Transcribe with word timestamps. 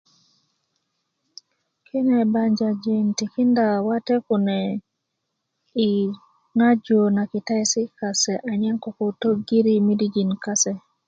kine 1.87 2.17
banjajin 2.33 3.05
tikinda 3.17 3.65
wate 3.87 4.15
kune 4.27 4.59
ŋaju 6.57 6.99
na 7.15 7.23
kitaesi 7.31 7.81
kase 7.99 8.33
anyen 8.51 8.75
ko 8.83 8.89
tögiri 9.21 9.73
nmidijin 9.79 10.31
kase 10.43 10.73